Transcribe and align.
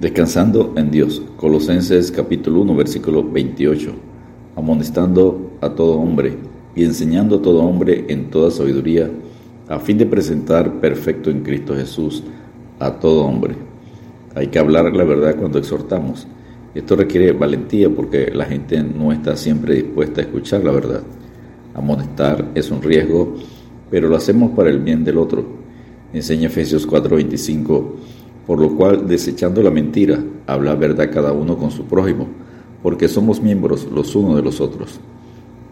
Descansando 0.00 0.72
en 0.76 0.90
Dios. 0.90 1.22
Colosenses 1.36 2.10
capítulo 2.10 2.62
1 2.62 2.74
versículo 2.74 3.22
28. 3.22 3.92
Amonestando 4.56 5.52
a 5.60 5.68
todo 5.68 6.00
hombre 6.00 6.36
y 6.74 6.82
enseñando 6.82 7.36
a 7.36 7.42
todo 7.42 7.62
hombre 7.62 8.06
en 8.08 8.28
toda 8.28 8.50
sabiduría, 8.50 9.08
a 9.68 9.78
fin 9.78 9.96
de 9.96 10.04
presentar 10.04 10.80
perfecto 10.80 11.30
en 11.30 11.44
Cristo 11.44 11.76
Jesús 11.76 12.24
a 12.80 12.98
todo 12.98 13.24
hombre. 13.24 13.54
Hay 14.34 14.48
que 14.48 14.58
hablar 14.58 14.92
la 14.92 15.04
verdad 15.04 15.36
cuando 15.36 15.60
exhortamos. 15.60 16.26
Esto 16.74 16.96
requiere 16.96 17.30
valentía 17.30 17.88
porque 17.88 18.32
la 18.34 18.46
gente 18.46 18.82
no 18.82 19.12
está 19.12 19.36
siempre 19.36 19.76
dispuesta 19.76 20.20
a 20.20 20.24
escuchar 20.24 20.64
la 20.64 20.72
verdad. 20.72 21.02
Amonestar 21.72 22.50
es 22.56 22.68
un 22.72 22.82
riesgo, 22.82 23.36
pero 23.92 24.08
lo 24.08 24.16
hacemos 24.16 24.50
para 24.56 24.70
el 24.70 24.80
bien 24.80 25.04
del 25.04 25.18
otro. 25.18 25.44
Enseña 26.12 26.48
Efesios 26.48 26.84
4:25 26.84 28.23
por 28.46 28.60
lo 28.60 28.74
cual, 28.76 29.08
desechando 29.08 29.62
la 29.62 29.70
mentira, 29.70 30.22
habla 30.46 30.74
verdad 30.74 31.10
cada 31.12 31.32
uno 31.32 31.56
con 31.56 31.70
su 31.70 31.84
prójimo, 31.84 32.28
porque 32.82 33.08
somos 33.08 33.40
miembros 33.40 33.88
los 33.90 34.14
unos 34.14 34.36
de 34.36 34.42
los 34.42 34.60
otros. 34.60 35.00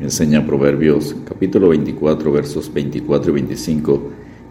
Enseña 0.01 0.47
Proverbios 0.47 1.15
capítulo 1.25 1.69
24 1.69 2.33
versos 2.33 2.73
24 2.73 3.31
y 3.31 3.35
25, 3.35 4.03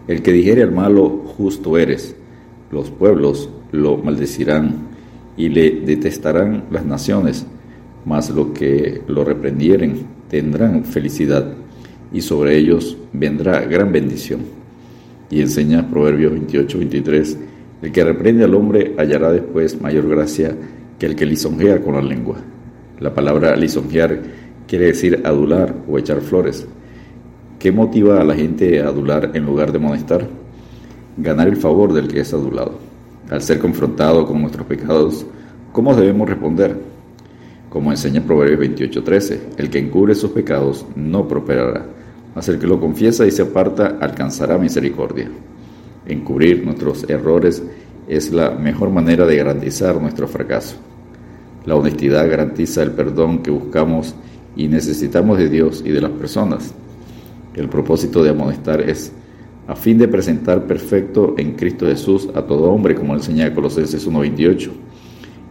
el 0.08 0.22
que 0.22 0.32
dijere 0.32 0.62
al 0.62 0.72
malo, 0.72 1.08
justo 1.36 1.76
eres, 1.76 2.14
los 2.70 2.90
pueblos 2.90 3.50
lo 3.72 3.98
maldecirán 3.98 4.88
y 5.36 5.48
le 5.48 5.80
detestarán 5.80 6.64
las 6.70 6.84
naciones, 6.84 7.46
mas 8.04 8.30
lo 8.30 8.52
que 8.52 9.02
lo 9.08 9.24
reprendieren 9.24 10.06
tendrán 10.28 10.84
felicidad, 10.84 11.54
y 12.12 12.20
sobre 12.20 12.56
ellos 12.56 12.96
vendrá 13.12 13.60
gran 13.62 13.90
bendición. 13.90 14.40
Y 15.30 15.40
enseña 15.40 15.88
Proverbios 15.88 16.32
28, 16.32 16.78
23, 16.78 17.38
el 17.82 17.92
que 17.92 18.04
reprende 18.04 18.44
al 18.44 18.54
hombre 18.54 18.94
hallará 18.96 19.32
después 19.32 19.80
mayor 19.80 20.08
gracia 20.08 20.56
que 20.98 21.06
el 21.06 21.16
que 21.16 21.26
lisonjea 21.26 21.80
con 21.82 21.94
la 21.94 22.02
lengua. 22.02 22.36
La 23.00 23.12
palabra 23.12 23.56
lisonjear 23.56 24.22
quiere 24.68 24.86
decir 24.86 25.20
adular 25.24 25.74
o 25.88 25.98
echar 25.98 26.20
flores. 26.20 26.66
¿Qué 27.58 27.72
motiva 27.72 28.20
a 28.20 28.24
la 28.24 28.34
gente 28.34 28.80
a 28.80 28.86
adular 28.86 29.32
en 29.34 29.44
lugar 29.44 29.72
de 29.72 29.80
molestar? 29.80 30.28
Ganar 31.16 31.48
el 31.48 31.56
favor 31.56 31.92
del 31.92 32.08
que 32.08 32.20
es 32.20 32.32
adulado. 32.32 32.78
Al 33.28 33.42
ser 33.42 33.58
confrontado 33.58 34.26
con 34.26 34.40
nuestros 34.40 34.66
pecados, 34.66 35.26
¿cómo 35.72 35.94
debemos 35.94 36.28
responder? 36.28 36.76
Como 37.68 37.90
enseña 37.90 38.20
Proverbios 38.20 38.60
28:13, 38.60 39.40
el 39.56 39.70
que 39.70 39.78
encubre 39.78 40.14
sus 40.14 40.30
pecados 40.30 40.86
no 40.94 41.26
prosperará, 41.26 41.86
mas 42.34 42.48
el 42.48 42.58
que 42.58 42.66
lo 42.66 42.78
confiesa 42.78 43.26
y 43.26 43.30
se 43.30 43.42
aparta 43.42 43.98
alcanzará 44.00 44.58
misericordia. 44.58 45.28
Encubrir 46.06 46.64
nuestros 46.64 47.08
errores 47.08 47.62
es 48.08 48.32
la 48.32 48.50
mejor 48.50 48.90
manera 48.90 49.26
de 49.26 49.36
garantizar 49.36 50.00
nuestro 50.00 50.28
fracaso. 50.28 50.76
La 51.64 51.76
honestidad 51.76 52.28
garantiza 52.28 52.82
el 52.82 52.92
perdón 52.92 53.42
que 53.42 53.50
buscamos 53.50 54.14
y 54.56 54.68
necesitamos 54.68 55.38
de 55.38 55.48
Dios 55.48 55.82
y 55.84 55.90
de 55.90 56.00
las 56.00 56.10
personas. 56.10 56.74
El 57.54 57.68
propósito 57.68 58.22
de 58.22 58.30
amonestar 58.30 58.80
es 58.80 59.12
a 59.68 59.76
fin 59.76 59.96
de 59.98 60.08
presentar 60.08 60.66
perfecto 60.66 61.34
en 61.38 61.52
Cristo 61.52 61.86
Jesús 61.86 62.28
a 62.34 62.42
todo 62.42 62.70
hombre, 62.70 62.94
como 62.94 63.14
enseña 63.14 63.54
Colosenses 63.54 64.08
1.28. 64.08 64.70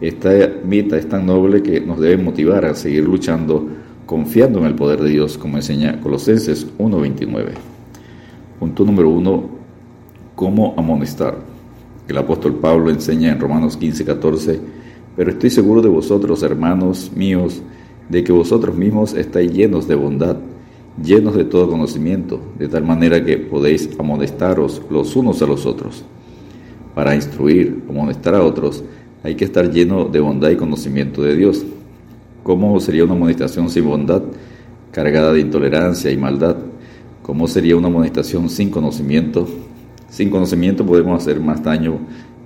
Esta 0.00 0.30
meta 0.64 0.98
es 0.98 1.08
tan 1.08 1.26
noble 1.26 1.62
que 1.62 1.80
nos 1.80 2.00
debe 2.00 2.22
motivar 2.22 2.64
a 2.66 2.74
seguir 2.74 3.04
luchando 3.04 3.68
confiando 4.04 4.58
en 4.58 4.66
el 4.66 4.74
poder 4.74 5.00
de 5.00 5.10
Dios, 5.10 5.38
como 5.38 5.56
enseña 5.56 6.00
Colosenses 6.00 6.66
1.29. 6.76 7.52
Punto 8.58 8.84
número 8.84 9.08
uno, 9.08 9.44
cómo 10.34 10.74
amonestar. 10.76 11.51
El 12.08 12.18
apóstol 12.18 12.56
Pablo 12.56 12.90
enseña 12.90 13.30
en 13.30 13.38
Romanos 13.38 13.76
15, 13.76 14.04
14, 14.04 14.60
pero 15.16 15.30
estoy 15.30 15.50
seguro 15.50 15.82
de 15.82 15.88
vosotros, 15.88 16.42
hermanos 16.42 17.12
míos, 17.14 17.62
de 18.08 18.24
que 18.24 18.32
vosotros 18.32 18.76
mismos 18.76 19.14
estáis 19.14 19.52
llenos 19.52 19.86
de 19.86 19.94
bondad, 19.94 20.36
llenos 21.02 21.36
de 21.36 21.44
todo 21.44 21.70
conocimiento, 21.70 22.40
de 22.58 22.66
tal 22.66 22.84
manera 22.84 23.24
que 23.24 23.38
podéis 23.38 23.88
amonestaros 23.98 24.82
los 24.90 25.14
unos 25.14 25.40
a 25.42 25.46
los 25.46 25.64
otros. 25.64 26.04
Para 26.94 27.14
instruir, 27.14 27.84
amonestar 27.88 28.34
a 28.34 28.42
otros, 28.42 28.82
hay 29.22 29.36
que 29.36 29.44
estar 29.44 29.70
lleno 29.70 30.06
de 30.06 30.18
bondad 30.18 30.50
y 30.50 30.56
conocimiento 30.56 31.22
de 31.22 31.36
Dios. 31.36 31.64
¿Cómo 32.42 32.78
sería 32.80 33.04
una 33.04 33.14
amonestación 33.14 33.70
sin 33.70 33.86
bondad, 33.86 34.22
cargada 34.90 35.32
de 35.32 35.40
intolerancia 35.40 36.10
y 36.10 36.16
maldad? 36.16 36.56
¿Cómo 37.22 37.46
sería 37.46 37.76
una 37.76 37.86
amonestación 37.86 38.50
sin 38.50 38.70
conocimiento, 38.70 39.46
sin 40.12 40.28
conocimiento 40.28 40.84
podemos 40.84 41.22
hacer 41.22 41.40
más 41.40 41.64
daño 41.64 41.98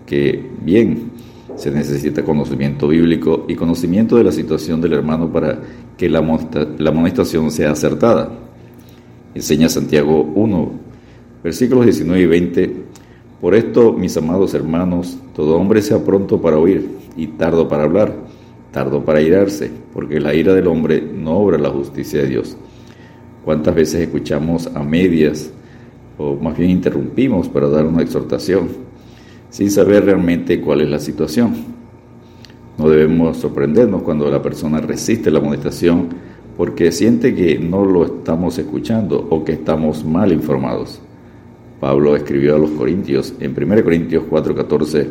que 0.06 0.50
bien. 0.62 1.10
Se 1.56 1.71
necesita 1.71 2.22
conocimiento 2.22 2.87
bíblico 2.87 3.44
y 3.49 3.56
conocimiento 3.56 4.16
de 4.16 4.22
la 4.22 4.31
situación 4.31 4.81
del 4.81 4.93
hermano 4.93 5.32
para 5.32 5.59
que 5.99 6.09
la, 6.09 6.21
amonestación 6.21 7.50
sea 7.50 7.72
acertada. 7.72 8.31
Enseña 9.34 9.69
Santiago 9.69 10.22
1, 10.22 10.71
versículos 11.43 11.87
19 11.87 12.22
y 12.22 12.26
20. 12.26 12.76
Por 13.41 13.55
esto, 13.56 13.93
mis 13.93 14.16
amados 14.16 14.55
hermanos, 14.55 15.19
todo 15.34 15.56
hombre 15.56 15.82
sea 15.82 16.05
pronto 16.05 16.41
para 16.41 16.59
oír 16.59 16.88
y 17.16 17.26
tardo 17.26 17.66
para 17.66 17.82
hablar, 17.82 18.15
tardo 18.71 19.05
para 19.05 19.21
irarse, 19.21 19.72
porque 19.93 20.21
la 20.21 20.34
ira 20.34 20.55
del 20.55 20.69
hombre 20.69 21.00
no 21.03 21.38
obra 21.38 21.59
la 21.59 21.71
justicia 21.71 22.22
de 22.22 22.28
Dios. 22.28 22.56
¿Cuántas 23.44 23.75
veces 23.75 24.03
escuchamos 24.03 24.69
a 24.69 24.84
medias 24.84 25.50
o 26.19 26.37
más 26.37 26.56
bien 26.56 26.71
interrumpimos 26.71 27.49
para 27.49 27.69
dar 27.69 27.87
una 27.87 28.03
exhortación, 28.03 28.69
sin 29.50 29.71
saber 29.71 30.04
realmente 30.04 30.60
cuál 30.60 30.81
es 30.82 30.91
la 30.91 30.99
situación. 30.99 31.54
No 32.78 32.88
debemos 32.88 33.38
sorprendernos 33.38 34.03
cuando 34.03 34.31
la 34.31 34.43
persona 34.43 34.81
resiste 34.81 35.31
la 35.31 35.38
amonestación 35.38 36.09
porque 36.56 36.93
siente 36.93 37.34
que 37.34 37.59
no 37.59 37.84
lo 37.84 38.05
estamos 38.05 38.59
escuchando 38.59 39.26
o 39.31 39.44
que 39.44 39.53
estamos 39.53 40.05
mal 40.05 40.32
informados. 40.32 41.00
Pablo 41.81 42.16
escribió 42.16 42.56
a 42.56 42.59
los 42.59 42.71
Corintios 42.71 43.34
en 43.41 43.55
1 43.55 43.82
Corintios 43.84 44.25
4:14, 44.31 45.06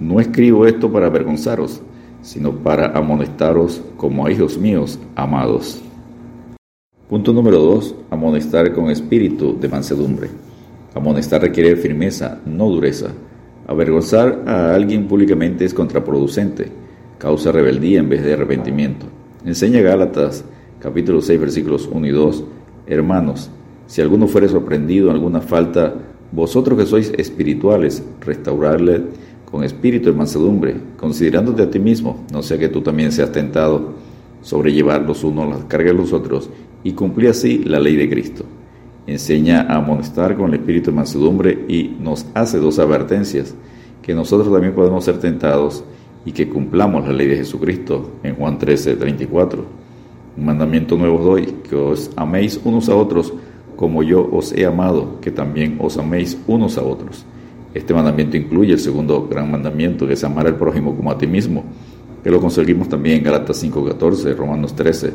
no 0.00 0.20
escribo 0.20 0.66
esto 0.66 0.92
para 0.92 1.06
avergonzaros, 1.06 1.80
sino 2.22 2.52
para 2.52 2.96
amonestaros 2.96 3.82
como 3.96 4.26
a 4.26 4.32
hijos 4.32 4.58
míos 4.58 4.98
amados. 5.14 5.83
Punto 7.08 7.34
número 7.34 7.58
2. 7.58 7.96
Amonestar 8.10 8.72
con 8.72 8.90
espíritu 8.90 9.58
de 9.60 9.68
mansedumbre. 9.68 10.30
Amonestar 10.94 11.42
requiere 11.42 11.76
firmeza, 11.76 12.40
no 12.46 12.70
dureza. 12.70 13.08
Avergonzar 13.66 14.44
a 14.46 14.74
alguien 14.74 15.06
públicamente 15.06 15.66
es 15.66 15.74
contraproducente, 15.74 16.68
causa 17.18 17.52
rebeldía 17.52 17.98
en 18.00 18.08
vez 18.08 18.24
de 18.24 18.32
arrepentimiento. 18.32 19.04
Enseña 19.44 19.82
Gálatas 19.82 20.46
capítulo 20.80 21.20
6 21.20 21.38
versículos 21.38 21.90
1 21.92 22.06
y 22.06 22.10
2. 22.10 22.44
Hermanos, 22.86 23.50
si 23.86 24.00
alguno 24.00 24.26
fuere 24.26 24.48
sorprendido 24.48 25.10
en 25.10 25.16
alguna 25.16 25.42
falta, 25.42 25.94
vosotros 26.32 26.78
que 26.78 26.86
sois 26.86 27.12
espirituales, 27.18 28.02
restaurarle 28.22 29.02
con 29.44 29.62
espíritu 29.62 30.10
de 30.10 30.16
mansedumbre, 30.16 30.76
considerándote 30.96 31.64
a 31.64 31.70
ti 31.70 31.78
mismo, 31.78 32.24
no 32.32 32.42
sea 32.42 32.58
que 32.58 32.70
tú 32.70 32.80
también 32.80 33.12
seas 33.12 33.30
tentado, 33.30 33.92
sobrellevar 34.40 35.02
los 35.02 35.22
unos 35.22 35.50
las 35.50 35.64
cargas 35.64 35.92
de 35.92 35.98
los 35.98 36.12
otros 36.14 36.48
y 36.84 36.92
cumplir 36.92 37.30
así 37.30 37.58
la 37.64 37.80
ley 37.80 37.96
de 37.96 38.08
Cristo. 38.08 38.44
Enseña 39.06 39.62
a 39.62 39.76
amonestar 39.76 40.36
con 40.36 40.50
el 40.50 40.60
espíritu 40.60 40.90
de 40.90 40.96
mansedumbre 40.96 41.64
y 41.68 41.96
nos 41.98 42.26
hace 42.34 42.58
dos 42.58 42.78
advertencias, 42.78 43.54
que 44.02 44.14
nosotros 44.14 44.52
también 44.52 44.74
podemos 44.74 45.04
ser 45.04 45.18
tentados 45.18 45.82
y 46.24 46.32
que 46.32 46.48
cumplamos 46.48 47.06
la 47.06 47.12
ley 47.12 47.26
de 47.26 47.36
Jesucristo 47.36 48.12
en 48.22 48.36
Juan 48.36 48.58
13, 48.58 48.96
34. 48.96 49.64
Un 50.36 50.44
mandamiento 50.44 50.96
nuevo 50.96 51.18
doy, 51.18 51.46
que 51.68 51.74
os 51.74 52.10
améis 52.16 52.60
unos 52.64 52.88
a 52.88 52.94
otros 52.94 53.32
como 53.76 54.02
yo 54.02 54.28
os 54.30 54.52
he 54.52 54.64
amado, 54.64 55.20
que 55.20 55.30
también 55.30 55.78
os 55.80 55.98
améis 55.98 56.38
unos 56.46 56.78
a 56.78 56.82
otros. 56.82 57.24
Este 57.74 57.92
mandamiento 57.92 58.36
incluye 58.36 58.72
el 58.72 58.78
segundo 58.78 59.26
gran 59.28 59.50
mandamiento, 59.50 60.06
que 60.06 60.12
es 60.12 60.22
amar 60.22 60.46
al 60.46 60.56
prójimo 60.56 60.96
como 60.96 61.10
a 61.10 61.18
ti 61.18 61.26
mismo, 61.26 61.64
que 62.22 62.30
lo 62.30 62.40
conseguimos 62.40 62.88
también 62.88 63.18
en 63.18 63.24
Galatas 63.24 63.62
5.14, 63.62 64.36
Romanos 64.36 64.74
13, 64.76 65.12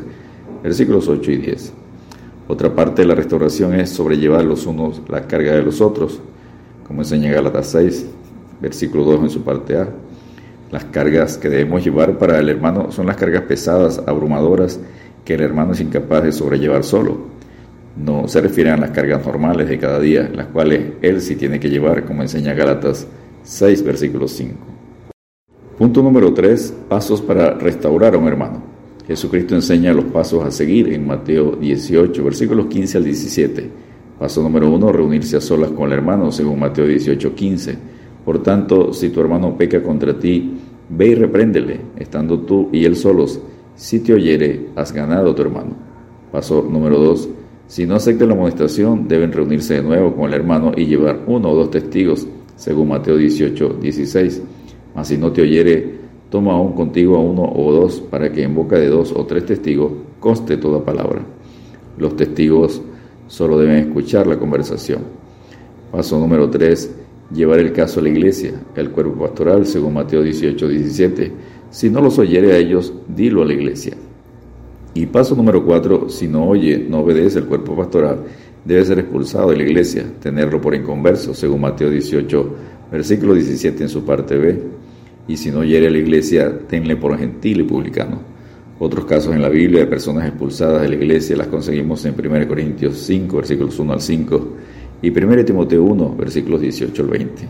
versículos 0.62 1.08
8 1.08 1.30
y 1.32 1.36
10. 1.36 1.72
Otra 2.48 2.74
parte 2.74 3.02
de 3.02 3.08
la 3.08 3.14
restauración 3.14 3.74
es 3.74 3.90
sobrellevar 3.90 4.44
los 4.44 4.66
unos 4.66 5.02
la 5.08 5.26
carga 5.26 5.52
de 5.52 5.62
los 5.62 5.80
otros, 5.80 6.20
como 6.86 7.02
enseña 7.02 7.30
Gálatas 7.30 7.68
6, 7.68 8.06
versículo 8.60 9.04
2 9.04 9.20
en 9.22 9.30
su 9.30 9.42
parte 9.42 9.76
A. 9.76 9.88
Las 10.70 10.84
cargas 10.84 11.38
que 11.38 11.48
debemos 11.48 11.84
llevar 11.84 12.18
para 12.18 12.38
el 12.38 12.48
hermano 12.48 12.90
son 12.92 13.06
las 13.06 13.16
cargas 13.16 13.42
pesadas, 13.42 14.02
abrumadoras, 14.06 14.80
que 15.24 15.34
el 15.34 15.42
hermano 15.42 15.72
es 15.72 15.80
incapaz 15.80 16.24
de 16.24 16.32
sobrellevar 16.32 16.84
solo. 16.84 17.18
No 17.96 18.28
se 18.28 18.40
refieren 18.40 18.74
a 18.74 18.76
las 18.76 18.90
cargas 18.90 19.24
normales 19.24 19.68
de 19.68 19.78
cada 19.78 19.98
día, 19.98 20.30
las 20.32 20.46
cuales 20.46 20.94
él 21.02 21.20
sí 21.20 21.36
tiene 21.36 21.60
que 21.60 21.70
llevar, 21.70 22.04
como 22.04 22.22
enseña 22.22 22.54
Gálatas 22.54 23.06
6, 23.42 23.82
versículo 23.84 24.28
5. 24.28 24.56
Punto 25.78 26.02
número 26.02 26.34
3. 26.34 26.74
Pasos 26.88 27.22
para 27.22 27.54
restaurar 27.54 28.14
a 28.14 28.18
un 28.18 28.28
hermano. 28.28 28.79
Jesucristo 29.10 29.56
enseña 29.56 29.92
los 29.92 30.04
pasos 30.06 30.44
a 30.44 30.52
seguir 30.52 30.92
en 30.92 31.06
Mateo 31.06 31.56
18, 31.56 32.22
versículos 32.22 32.66
15 32.66 32.98
al 32.98 33.04
17. 33.04 33.70
Paso 34.18 34.42
número 34.42 34.70
1, 34.70 34.92
reunirse 34.92 35.36
a 35.36 35.40
solas 35.40 35.70
con 35.72 35.88
el 35.88 35.94
hermano, 35.94 36.30
según 36.30 36.60
Mateo 36.60 36.86
18, 36.86 37.34
15. 37.34 37.78
Por 38.24 38.42
tanto, 38.42 38.92
si 38.92 39.08
tu 39.08 39.20
hermano 39.20 39.56
peca 39.56 39.82
contra 39.82 40.16
ti, 40.16 40.58
Ve 40.92 41.06
y 41.06 41.14
repréndele, 41.14 41.80
estando 41.96 42.40
tú 42.40 42.68
y 42.72 42.84
él 42.84 42.96
solos. 42.96 43.40
Si 43.76 44.00
te 44.00 44.12
oyere, 44.12 44.66
has 44.74 44.92
ganado 44.92 45.30
a 45.30 45.34
tu 45.34 45.42
hermano. 45.42 45.76
Paso 46.32 46.66
número 46.68 46.98
2. 46.98 47.28
Si 47.68 47.86
no 47.86 47.94
acepta 47.94 48.26
la 48.26 48.34
amonestación, 48.34 49.06
deben 49.06 49.30
reunirse 49.30 49.74
de 49.74 49.82
nuevo 49.82 50.16
con 50.16 50.26
el 50.26 50.34
hermano 50.34 50.72
y 50.76 50.86
llevar 50.86 51.20
uno 51.28 51.50
o 51.50 51.54
dos 51.54 51.70
testigos, 51.70 52.26
según 52.56 52.88
Mateo 52.88 53.16
18, 53.16 53.78
16. 53.80 54.42
Mas 54.96 55.06
si 55.06 55.16
no 55.16 55.30
te 55.30 55.42
oyere, 55.42 55.99
toma 56.30 56.52
aún 56.52 56.72
contigo 56.72 57.16
a 57.16 57.20
uno 57.20 57.42
o 57.42 57.72
dos, 57.72 58.00
para 58.00 58.32
que 58.32 58.42
en 58.42 58.54
boca 58.54 58.78
de 58.78 58.88
dos 58.88 59.12
o 59.12 59.26
tres 59.26 59.44
testigos 59.44 59.92
conste 60.18 60.56
toda 60.56 60.84
palabra. 60.84 61.20
Los 61.98 62.16
testigos 62.16 62.80
solo 63.26 63.58
deben 63.58 63.88
escuchar 63.88 64.26
la 64.26 64.38
conversación. 64.38 65.02
Paso 65.92 66.18
número 66.18 66.48
3 66.48 66.96
llevar 67.34 67.60
el 67.60 67.72
caso 67.72 68.00
a 68.00 68.02
la 68.02 68.08
iglesia, 68.08 68.52
el 68.74 68.90
cuerpo 68.90 69.20
pastoral, 69.20 69.66
según 69.66 69.94
Mateo 69.94 70.22
18, 70.22 70.68
17. 70.68 71.32
Si 71.70 71.90
no 71.90 72.00
los 72.00 72.18
oyere 72.18 72.52
a 72.52 72.56
ellos, 72.56 72.92
dilo 73.08 73.42
a 73.42 73.44
la 73.44 73.52
iglesia. 73.52 73.96
Y 74.94 75.06
paso 75.06 75.36
número 75.36 75.64
4, 75.64 76.08
si 76.08 76.26
no 76.26 76.48
oye, 76.48 76.78
no 76.88 77.00
obedece 77.00 77.38
el 77.38 77.46
cuerpo 77.46 77.76
pastoral, 77.76 78.24
debe 78.64 78.84
ser 78.84 78.98
expulsado 78.98 79.50
de 79.50 79.56
la 79.56 79.62
iglesia, 79.62 80.04
tenerlo 80.20 80.60
por 80.60 80.74
inconverso, 80.74 81.32
según 81.32 81.60
Mateo 81.60 81.90
18, 81.90 82.54
versículo 82.90 83.34
17 83.34 83.84
en 83.84 83.88
su 83.88 84.04
parte 84.04 84.36
B. 84.36 84.60
Y 85.30 85.36
si 85.36 85.52
no 85.52 85.60
oyere 85.60 85.86
a 85.86 85.90
la 85.92 85.98
iglesia, 85.98 86.52
tenle 86.66 86.96
por 86.96 87.16
gentil 87.16 87.60
y 87.60 87.62
publicano. 87.62 88.20
Otros 88.80 89.04
casos 89.04 89.32
en 89.32 89.40
la 89.40 89.48
Biblia 89.48 89.82
de 89.82 89.86
personas 89.86 90.26
expulsadas 90.26 90.82
de 90.82 90.88
la 90.88 90.96
iglesia 90.96 91.36
las 91.36 91.46
conseguimos 91.46 92.04
en 92.04 92.16
1 92.18 92.48
Corintios 92.48 92.98
5, 92.98 93.36
versículos 93.36 93.78
1 93.78 93.92
al 93.92 94.00
5 94.00 94.48
y 95.02 95.10
1 95.10 95.44
Timoteo 95.44 95.84
1, 95.84 96.16
versículos 96.16 96.60
18 96.60 97.02
al 97.02 97.08
20. 97.08 97.42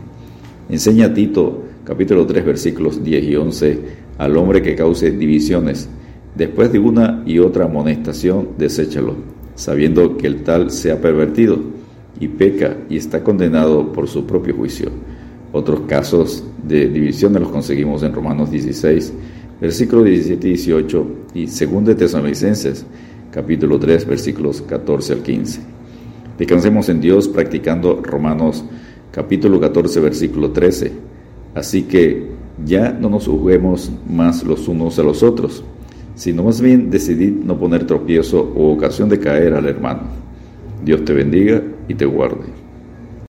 Enseña 0.68 1.06
a 1.06 1.14
Tito, 1.14 1.62
capítulo 1.82 2.26
3, 2.26 2.44
versículos 2.44 3.02
10 3.02 3.24
y 3.24 3.36
11, 3.36 3.78
al 4.18 4.36
hombre 4.36 4.60
que 4.60 4.74
cause 4.74 5.12
divisiones. 5.12 5.88
Después 6.36 6.70
de 6.72 6.80
una 6.80 7.22
y 7.24 7.38
otra 7.38 7.64
amonestación, 7.64 8.50
deséchalo, 8.58 9.16
sabiendo 9.54 10.18
que 10.18 10.26
el 10.26 10.42
tal 10.42 10.70
se 10.70 10.92
ha 10.92 11.00
pervertido 11.00 11.58
y 12.20 12.28
peca 12.28 12.76
y 12.90 12.98
está 12.98 13.24
condenado 13.24 13.90
por 13.90 14.06
su 14.06 14.26
propio 14.26 14.54
juicio. 14.54 14.90
Otros 15.52 15.80
casos 15.88 16.44
de 16.62 16.88
divisiones 16.88 17.42
los 17.42 17.50
conseguimos 17.50 18.02
en 18.02 18.12
Romanos 18.12 18.50
16, 18.50 19.12
versículos 19.60 20.04
17 20.04 20.46
y 20.46 20.50
18 20.52 21.06
y 21.34 21.46
2 21.46 21.84
de 21.84 21.94
Tesalonicenses, 21.96 22.86
capítulo 23.32 23.78
3, 23.78 24.06
versículos 24.06 24.62
14 24.62 25.12
al 25.14 25.22
15. 25.22 25.60
Descansemos 26.38 26.88
en 26.88 27.00
Dios 27.00 27.28
practicando 27.28 28.00
Romanos 28.02 28.64
capítulo 29.10 29.60
14, 29.60 30.00
versículo 30.00 30.50
13. 30.50 30.92
Así 31.54 31.82
que 31.82 32.28
ya 32.64 32.92
no 32.92 33.08
nos 33.10 33.26
juzguemos 33.26 33.90
más 34.08 34.44
los 34.44 34.68
unos 34.68 34.98
a 34.98 35.02
los 35.02 35.22
otros, 35.22 35.64
sino 36.14 36.44
más 36.44 36.60
bien 36.60 36.90
decidid 36.90 37.32
no 37.32 37.58
poner 37.58 37.86
tropiezo 37.86 38.40
o 38.54 38.72
ocasión 38.72 39.08
de 39.08 39.18
caer 39.18 39.54
al 39.54 39.66
hermano. 39.66 40.02
Dios 40.84 41.04
te 41.04 41.12
bendiga 41.12 41.62
y 41.88 41.94
te 41.94 42.06
guarde. 42.06 42.69